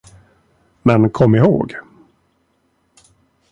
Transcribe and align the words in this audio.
Men 0.81 1.09
kom 1.09 1.35
ihåg! 1.35 1.75